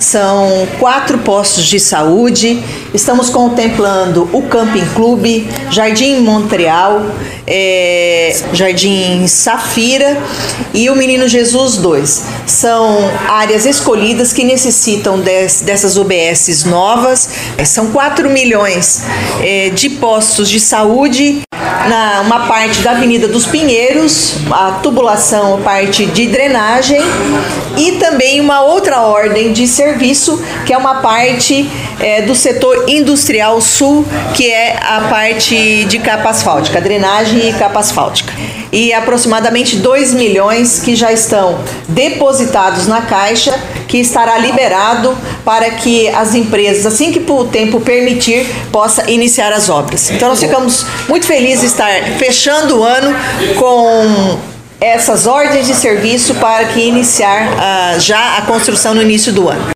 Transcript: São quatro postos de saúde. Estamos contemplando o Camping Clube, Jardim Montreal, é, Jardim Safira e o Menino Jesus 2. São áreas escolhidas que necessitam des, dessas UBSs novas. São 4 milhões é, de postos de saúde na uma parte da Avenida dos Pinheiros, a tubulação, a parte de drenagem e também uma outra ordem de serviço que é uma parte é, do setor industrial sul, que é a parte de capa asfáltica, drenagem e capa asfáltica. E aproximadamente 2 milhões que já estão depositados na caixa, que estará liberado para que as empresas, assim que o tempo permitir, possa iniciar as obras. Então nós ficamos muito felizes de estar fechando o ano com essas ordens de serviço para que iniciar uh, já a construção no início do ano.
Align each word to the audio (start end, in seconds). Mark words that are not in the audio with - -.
São 0.00 0.66
quatro 0.78 1.18
postos 1.18 1.66
de 1.66 1.78
saúde. 1.78 2.64
Estamos 2.94 3.28
contemplando 3.28 4.30
o 4.32 4.40
Camping 4.44 4.86
Clube, 4.94 5.46
Jardim 5.70 6.20
Montreal, 6.20 7.04
é, 7.46 8.34
Jardim 8.54 9.26
Safira 9.26 10.16
e 10.72 10.88
o 10.88 10.96
Menino 10.96 11.28
Jesus 11.28 11.76
2. 11.76 12.22
São 12.46 12.96
áreas 13.28 13.66
escolhidas 13.66 14.32
que 14.32 14.42
necessitam 14.42 15.20
des, 15.20 15.60
dessas 15.60 15.98
UBSs 15.98 16.66
novas. 16.66 17.28
São 17.66 17.92
4 17.92 18.30
milhões 18.30 19.02
é, 19.42 19.68
de 19.68 19.90
postos 19.90 20.48
de 20.48 20.58
saúde 20.58 21.42
na 21.88 22.20
uma 22.20 22.46
parte 22.46 22.80
da 22.82 22.92
Avenida 22.92 23.26
dos 23.26 23.46
Pinheiros, 23.46 24.34
a 24.50 24.72
tubulação, 24.82 25.54
a 25.54 25.58
parte 25.58 26.06
de 26.06 26.26
drenagem 26.26 27.00
e 27.76 27.92
também 27.92 28.40
uma 28.40 28.62
outra 28.62 29.02
ordem 29.02 29.52
de 29.52 29.66
serviço 29.66 30.42
que 30.66 30.72
é 30.72 30.78
uma 30.78 30.96
parte 30.96 31.68
é, 31.98 32.22
do 32.22 32.34
setor 32.34 32.88
industrial 32.88 33.60
sul, 33.60 34.04
que 34.34 34.50
é 34.50 34.76
a 34.82 35.02
parte 35.08 35.84
de 35.84 35.98
capa 35.98 36.30
asfáltica, 36.30 36.80
drenagem 36.80 37.48
e 37.48 37.52
capa 37.52 37.80
asfáltica. 37.80 38.32
E 38.72 38.92
aproximadamente 38.92 39.76
2 39.76 40.14
milhões 40.14 40.78
que 40.78 40.94
já 40.94 41.12
estão 41.12 41.60
depositados 41.88 42.86
na 42.86 43.02
caixa, 43.02 43.58
que 43.88 43.98
estará 43.98 44.38
liberado 44.38 45.16
para 45.50 45.68
que 45.72 46.08
as 46.10 46.32
empresas, 46.32 46.86
assim 46.86 47.10
que 47.10 47.18
o 47.28 47.44
tempo 47.44 47.80
permitir, 47.80 48.46
possa 48.70 49.10
iniciar 49.10 49.52
as 49.52 49.68
obras. 49.68 50.08
Então 50.08 50.28
nós 50.28 50.38
ficamos 50.38 50.86
muito 51.08 51.26
felizes 51.26 51.62
de 51.62 51.66
estar 51.66 51.90
fechando 52.20 52.78
o 52.78 52.84
ano 52.84 53.12
com 53.58 54.38
essas 54.80 55.26
ordens 55.26 55.66
de 55.66 55.74
serviço 55.74 56.36
para 56.36 56.66
que 56.66 56.78
iniciar 56.80 57.48
uh, 57.48 57.98
já 57.98 58.36
a 58.36 58.42
construção 58.42 58.94
no 58.94 59.02
início 59.02 59.32
do 59.32 59.48
ano. 59.48 59.60